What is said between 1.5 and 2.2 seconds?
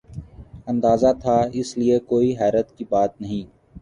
اس لئے